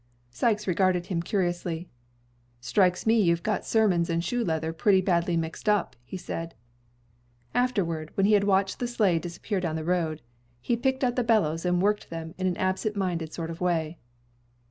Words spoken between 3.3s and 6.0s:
got sermons and shoe leather pretty badly mixed up,"